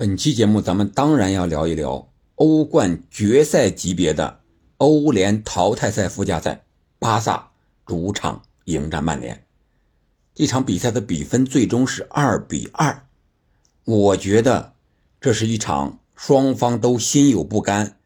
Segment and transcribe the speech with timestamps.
[0.00, 4.42] 本期节目咱们当然要聊一聊欧冠决赛级别的
[4.76, 6.64] 欧联淘汰赛附加赛，
[7.00, 7.50] 巴萨
[7.84, 9.44] 主场迎战曼联。
[10.36, 13.08] 这场比赛的比分最终是二比二，
[13.84, 14.74] 我觉得
[15.20, 17.98] 这是一场双方都心有不甘，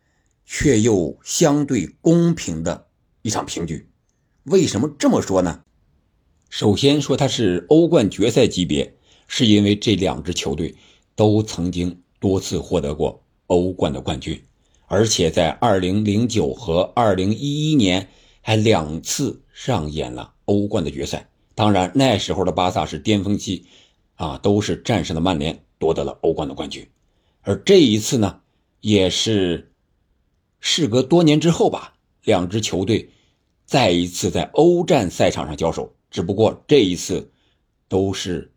[0.47, 2.87] 却又相对公平的
[3.21, 3.87] 一场平局。
[4.45, 5.61] 为什么这么说呢？
[6.49, 8.97] 首先说它是欧冠决赛级别，
[9.29, 10.75] 是因为这两支球队
[11.15, 14.43] 都曾经多次获得过欧冠的冠军，
[14.87, 18.09] 而且在2009和2011年
[18.41, 21.29] 还两次上演了欧冠的决赛。
[21.55, 23.67] 当然，那时候的巴萨是巅峰期，
[24.15, 26.89] 啊，都是战胜了曼联，夺得了欧冠的冠军。
[27.43, 28.41] 而这一次呢，
[28.81, 29.71] 也是
[30.61, 31.95] 事隔多年之后吧，
[32.25, 33.11] 两支球队
[33.67, 35.93] 再一次在欧战赛场上交手。
[36.11, 37.31] 只不过这一次，
[37.89, 38.53] 都是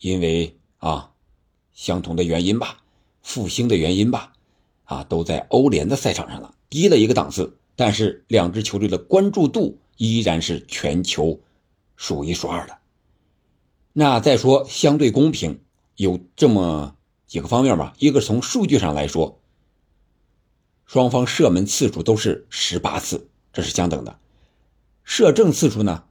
[0.00, 1.13] 因为啊
[1.74, 2.78] 相同的原因吧，
[3.22, 4.32] 复兴的原因吧，
[4.84, 7.58] 啊都在欧联的赛场上了，低了一个档次。
[7.76, 11.40] 但是两支球队的关注度依然是全球。
[11.96, 12.78] 数一数二的。
[13.92, 15.60] 那再说相对公平，
[15.94, 16.96] 有这么
[17.28, 17.94] 几个方面吧。
[18.00, 19.38] 一个从数据上来说，
[20.86, 24.18] 双方射门次数都是十八次，这是相等的。
[25.04, 26.02] 射正次数呢，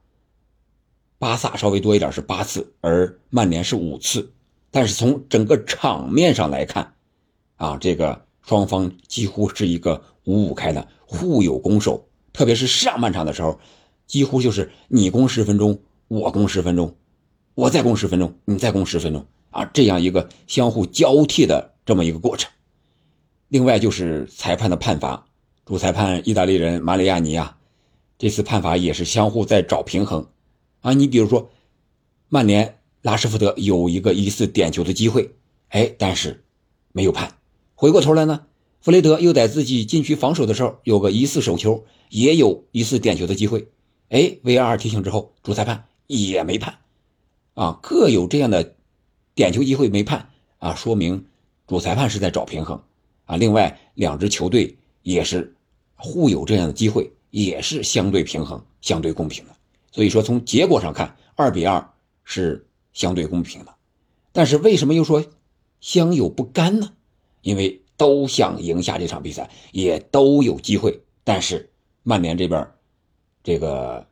[1.18, 4.32] 巴萨稍微多一点是八次，而曼联是五次。
[4.74, 6.94] 但是从整个场面上来看，
[7.54, 12.08] 啊，这个双方几乎是一个五五开的，互有攻守。
[12.32, 13.56] 特别是上半场的时候。
[14.06, 16.94] 几乎就是你攻十分钟，我攻十分钟，
[17.54, 22.50] 我再攻十分钟，你再攻十分钟啊，这样一个相互交替的这么一个过程。
[23.48, 25.26] 另外就是裁判的判罚，
[25.64, 27.56] 主裁判意大利人马里亚尼啊，
[28.18, 30.28] 这次判罚也是相互在找平衡
[30.82, 30.92] 啊。
[30.92, 31.50] 你比如说，
[32.28, 35.34] 曼联拉什福德有一个疑似点球的机会，
[35.68, 36.42] 哎，但是
[36.90, 37.36] 没有判。
[37.74, 38.46] 回过头来呢，
[38.80, 43.68] 弗雷德又在自己禁区防守的时候有个疑似手球，也有疑似点球的机会。
[44.08, 46.78] 哎，VAR 提醒之后，主裁判也没判，
[47.52, 48.74] 啊，各有这样的
[49.34, 51.26] 点球机会没判啊，说明
[51.66, 52.82] 主裁判是在找平衡
[53.26, 53.36] 啊。
[53.36, 55.54] 另外，两支球队也是
[55.94, 59.50] 互有这样的机会，也是相对平衡、相对公平的。
[59.92, 61.86] 所以说，从结果上看，二比二
[62.24, 63.74] 是相对公平的。
[64.32, 65.22] 但是为什么又说
[65.80, 66.94] 相有不甘呢？
[67.42, 71.70] 因为都想赢下这场比赛，也都有机会，但是
[72.02, 72.66] 曼联这边。
[73.42, 74.06] 这个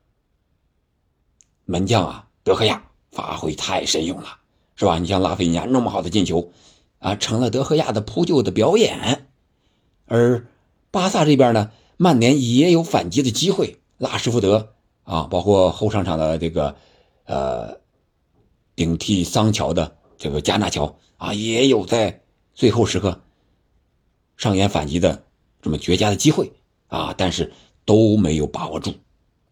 [1.65, 4.37] 门将啊，德赫亚发挥太神勇了，
[4.77, 4.99] 是吧？
[4.99, 6.53] 你像拉菲尼亚那么好的进球，
[6.99, 9.27] 啊，成了德赫亚的扑救的表演。
[10.05, 10.47] 而
[10.91, 16.77] 巴萨这边呢，曼联也有反击的机会，拉什福德啊，包括后上场的这个
[17.25, 17.79] 呃
[18.75, 22.23] 顶替桑乔的这个加纳乔啊，也有在
[22.55, 23.21] 最后时刻
[24.37, 25.25] 上演反击的
[25.61, 26.53] 这么绝佳的机会
[26.89, 27.53] 啊，但是
[27.85, 28.95] 都没有把握住。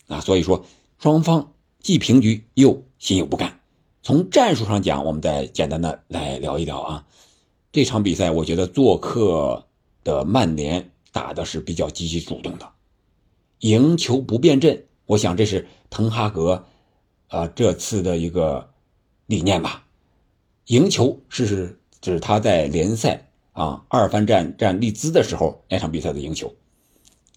[0.08, 0.64] 啊，所以说
[0.98, 3.60] 双方既平局又心有不甘。
[4.02, 7.06] 从战术上讲，我们再简单的来聊一聊啊。
[7.70, 9.66] 这场比赛，我觉得做客
[10.02, 12.68] 的曼联打的是比较积极主动的，
[13.60, 14.86] 赢球不变阵。
[15.06, 16.64] 我想这是滕哈格，
[17.28, 18.69] 呃，这次的一个
[19.30, 19.86] 理念吧。
[20.66, 26.52] 赢球是指他在联赛啊二番战战利兹的时候那场比赛的赢球。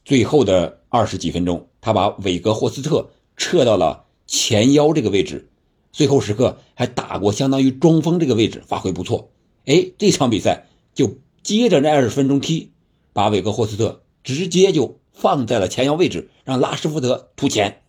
[0.03, 5.47] 最后的二十几分钟，他把韦格霍斯特撤到了前腰这个位置，
[5.91, 9.29] 最后时刻还打过相当于中锋这个位置，发挥不错。
[9.65, 10.65] 哎，这场比赛
[10.95, 12.71] 就接着那二十分钟踢，
[13.13, 17.83] 把韦格霍斯特直接就放在了前腰位置，让拉什福德突前，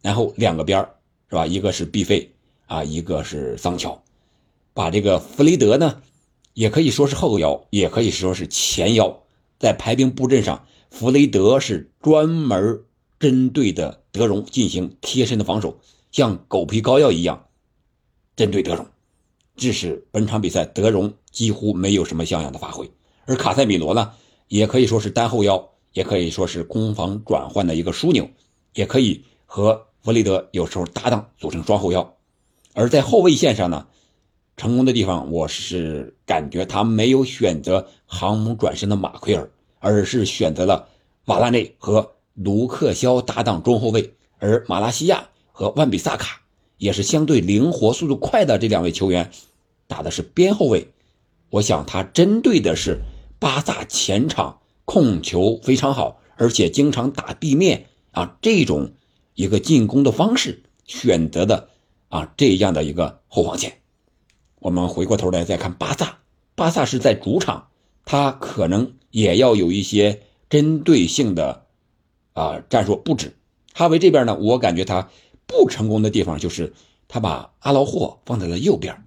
[0.00, 0.88] 然后两个边
[1.28, 1.44] 是吧？
[1.44, 2.32] 一个是毕费
[2.68, 4.02] 啊，一个是桑乔，
[4.74, 6.02] 把这个弗雷德呢，
[6.52, 9.22] 也可以说是后腰，也可以说是前腰，
[9.58, 10.66] 在排兵布阵上。
[10.90, 12.84] 弗雷德是专门
[13.18, 15.80] 针对的德容进行贴身的防守，
[16.12, 17.46] 像狗皮膏药一样
[18.36, 18.86] 针对德容，
[19.56, 22.90] 致使本场比赛德容几乎没有什么像样的发挥。
[23.24, 24.12] 而卡塞米罗呢，
[24.48, 28.28] 也可以说是单后腰，也可以说是攻防转换的一个枢纽，
[28.74, 32.14] 也可以和弗雷德有时候搭档组成双后腰。
[32.78, 33.86] 而在后卫线上呢，
[34.56, 39.50] 成功的地方我是感觉他没有选择航母转身的马奎尔。
[39.80, 40.88] 而是选择了
[41.26, 46.40] 瓦拉内和卢克肖搭档中后卫，而马拉西亚和万比萨卡
[46.78, 49.30] 也是相对灵活、速度快的这两位球员，
[49.86, 50.88] 打的是边后卫。
[51.50, 52.98] 我想他针对的是
[53.38, 58.94] 巴萨前场控球非常好，而且经常打地面啊这种
[59.34, 61.68] 一个进攻的方式选择的
[62.08, 63.78] 啊这样的一个后防线。
[64.58, 66.18] 我们回过头来再看巴萨
[66.54, 67.68] 巴萨是在主场，
[68.04, 71.66] 他可能也要有一些针对性的
[72.32, 73.36] 啊战术布置。
[73.74, 75.08] 哈维这边呢，我感觉他
[75.46, 76.72] 不成功的地方就是
[77.06, 79.04] 他把阿劳霍放在了右边，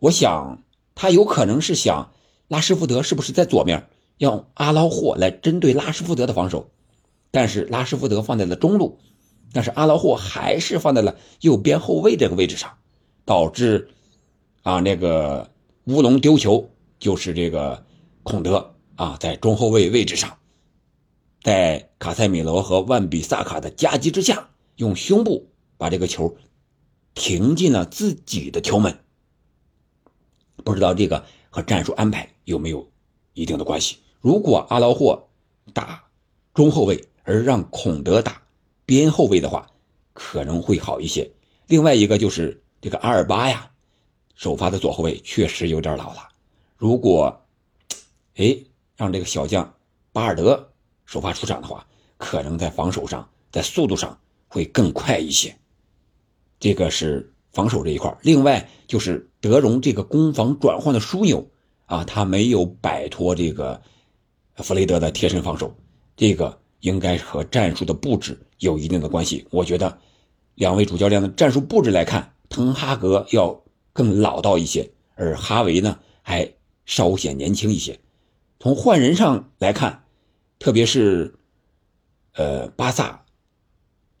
[0.00, 0.62] 我想
[0.96, 2.10] 他有可能是想
[2.48, 3.86] 拉什福德是不是在左面，
[4.18, 6.70] 让阿劳霍来针对拉什福德的防守，
[7.30, 8.98] 但是拉什福德放在了中路，
[9.52, 12.78] 但是阿劳霍还是放在了右边后卫这个位置上，
[13.24, 13.90] 导致
[14.62, 15.50] 啊那个
[15.84, 17.84] 乌龙丢球就是这个
[18.22, 20.36] 孔德啊在中后卫位置上。
[21.42, 26.36] 在卡塞米罗和万比萨卡的夹击之下，用胸部把这个球
[27.14, 28.98] 停进了自己的球门。
[30.62, 32.90] 不知道这个和战术安排有没有
[33.32, 33.96] 一定的关系？
[34.20, 35.28] 如果阿劳霍
[35.72, 36.04] 打
[36.52, 38.42] 中后卫，而让孔德打
[38.90, 39.70] 边后卫的话，
[40.14, 41.30] 可能会好一些。
[41.68, 43.70] 另外一个就是这个阿尔巴呀，
[44.34, 46.28] 首发的左后卫确实有点老了。
[46.76, 47.40] 如果
[48.34, 48.58] 哎
[48.96, 49.72] 让这个小将
[50.10, 50.66] 巴尔德。
[51.06, 51.84] 首发出场的话，
[52.18, 54.16] 可能在防守上，在速度上
[54.46, 55.56] 会更快一些。
[56.60, 61.44] 这个是防守这一块另外就是德容这个攻防转换的枢纽
[61.86, 63.82] 啊，他没有摆脱这个
[64.58, 65.74] 弗雷德的贴身防守，
[66.16, 69.46] 这个应该和战术的布置有一定的关系。
[69.50, 69.98] 我觉得
[70.54, 73.62] 两位主教练的战术布置来看，滕哈格要
[73.92, 76.52] 更老道一些，而哈维呢还
[76.84, 77.98] 稍显年轻一些。
[78.58, 80.04] 从换人上来看。
[80.62, 81.36] 特别是，
[82.34, 83.24] 呃，巴萨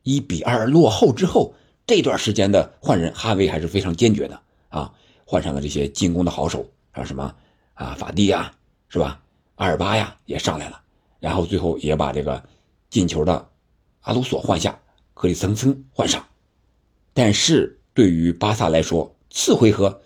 [0.02, 1.54] 一比二落后之后，
[1.86, 4.40] 这段时间的换人，哈维还是非常坚决的
[4.70, 4.94] 啊，
[5.26, 7.34] 换上了这些进攻的好手，像什么
[7.74, 8.54] 啊法蒂呀，
[8.88, 9.20] 是吧？
[9.56, 10.80] 阿尔巴呀也上来了，
[11.20, 12.42] 然后最后也把这个
[12.88, 13.48] 进球的
[14.00, 14.80] 阿鲁索换下，
[15.14, 16.26] 克里森森换上。
[17.14, 20.02] 但是对于巴萨来说，次回合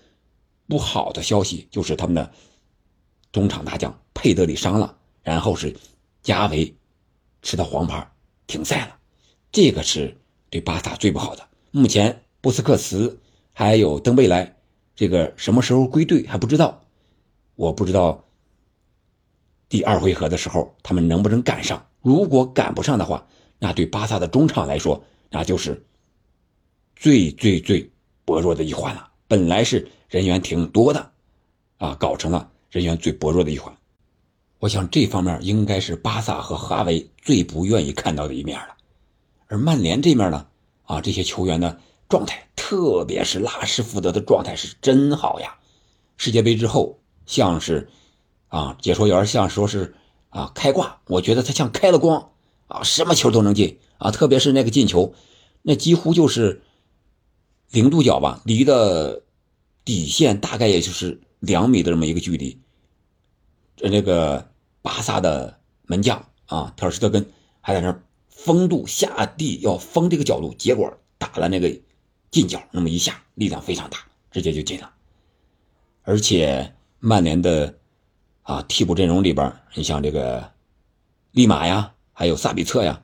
[0.68, 2.30] 不好的消息就是他们的
[3.32, 5.74] 中场大将佩德里伤了，然后是。
[6.24, 6.74] 加维
[7.42, 8.10] 吃到黄牌
[8.46, 8.96] 停赛了，
[9.52, 10.16] 这个是
[10.48, 11.46] 对巴萨最不好的。
[11.70, 13.20] 目前布斯克茨
[13.52, 14.56] 还有登贝莱，
[14.96, 16.82] 这个什么时候归队还不知道。
[17.56, 18.24] 我不知道
[19.68, 21.84] 第二回合的时候他们能不能赶上。
[22.00, 23.26] 如果赶不上的话，
[23.58, 25.84] 那对巴萨的中场来说，那就是
[26.96, 27.90] 最最最
[28.24, 29.08] 薄弱的一环了。
[29.26, 31.10] 本来是人员挺多的，
[31.78, 33.74] 啊，搞成了人员最薄弱的一环。
[34.58, 38.74] 我想这方面应该是巴萨和哈维最不愿意看到的一面了，
[39.46, 40.46] 而曼联这面呢，
[40.84, 45.56] 啊，这些球员的状态，特别是拉什福德的状态是真好呀！
[46.16, 47.88] 世界杯之后，像是，
[48.54, 49.94] 啊，解说员像说是
[50.28, 52.30] 啊开挂，我觉得他像开了光
[52.68, 55.12] 啊，什么球都能进啊，特别是那个进球，
[55.62, 56.62] 那几乎就是
[57.70, 59.22] 零度角吧，离的
[59.84, 62.60] 底线大概也就是两米的这么一个距离，
[63.76, 64.48] 这那个。
[64.84, 67.24] 巴萨的门将啊，特尔施特根
[67.62, 67.98] 还在那
[68.28, 71.74] 封住下地要封这个角度，结果打了那个
[72.30, 73.96] 近角，那么一下力量非常大，
[74.30, 74.92] 直接就进了。
[76.02, 77.74] 而且曼联的
[78.44, 80.48] 啊替补阵容里边，你像这个
[81.32, 83.02] 利马呀，还有萨比策呀，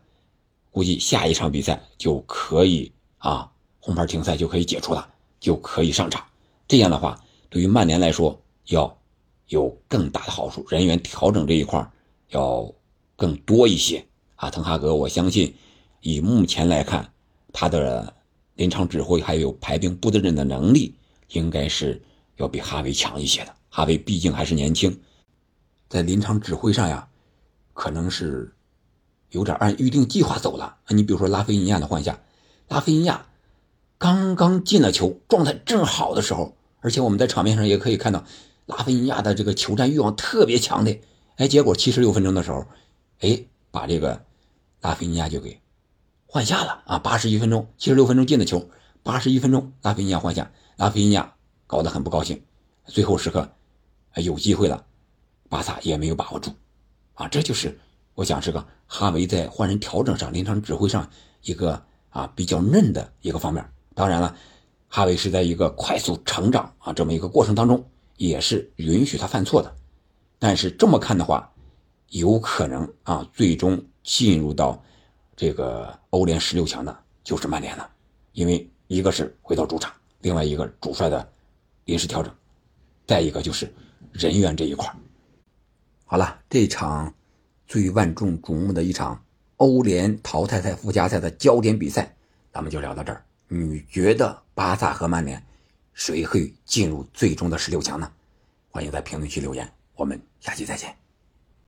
[0.70, 3.50] 估计下一场比赛就可以啊
[3.80, 5.06] 红牌停赛就可以解除了，
[5.40, 6.24] 就可以上场。
[6.68, 7.20] 这样的话，
[7.50, 8.96] 对于曼联来说要。
[9.50, 11.84] 有更大的好处，人员调整这一块
[12.28, 12.72] 要
[13.16, 14.48] 更多一些啊。
[14.48, 15.52] 滕哈格，我相信
[16.02, 17.12] 以目前来看，
[17.52, 18.14] 他的
[18.54, 20.94] 临场指挥还有排兵布阵的能力，
[21.30, 22.00] 应该是
[22.36, 23.52] 要比哈维强一些的。
[23.70, 24.96] 哈维毕竟还是年轻，
[25.90, 27.08] 在临场指挥上呀，
[27.74, 28.54] 可能是
[29.30, 30.76] 有点按预定计划走了。
[30.88, 32.20] 你比如说拉菲尼亚的换下，
[32.68, 33.26] 拉菲尼亚
[33.98, 38.24] 刚刚进了球，状态正好的时候，而且我们在场面上也可以看到。
[38.66, 41.00] 拉菲尼亚的这个求战欲望特别强的，
[41.34, 42.66] 哎，结果七十六分钟的时候，
[43.18, 43.42] 哎，
[43.72, 44.22] 把这个
[44.80, 45.60] 拉菲尼亚就给
[46.26, 46.98] 换下了啊！
[47.00, 48.70] 八十一分钟，七十六分钟进的球，
[49.02, 51.34] 八十一分钟拉菲尼亚换下，拉菲尼亚
[51.66, 52.40] 搞得很不高兴，
[52.86, 53.50] 最后时刻
[54.14, 54.84] 有机会了，
[55.50, 56.50] 巴萨也没有把握住，
[57.12, 57.78] 啊，这就是
[58.14, 61.06] 我想是个哈维在换人调整上、临场指挥上
[61.42, 63.62] 一个啊比较嫩的一个方面。
[63.94, 64.34] 当然了，
[64.88, 67.84] 哈维是在一个快速成长啊这么一个过程当中。
[68.16, 69.74] 也是允许他犯错的，
[70.38, 71.50] 但是这么看的话，
[72.08, 74.78] 有可能啊，最终进入到
[75.34, 77.90] 这个欧联十六强的就是曼联了，
[78.32, 79.90] 因为一个是回到主场，
[80.20, 81.26] 另外一个主帅的
[81.86, 82.30] 临时调整，
[83.06, 83.72] 再一个就是
[84.12, 84.94] 人员这一块
[86.10, 87.14] 好了，这场
[87.68, 89.24] 最万众瞩目的一场
[89.58, 92.12] 欧联淘汰赛附加赛的焦点比赛，
[92.52, 93.24] 咱们就聊到这儿。
[93.46, 95.40] 你觉得巴萨和曼联？
[95.94, 98.10] 谁会进入最终的十六强呢？
[98.72, 99.72] 欢迎在评论区留言。
[99.94, 100.99] 我们下期再见。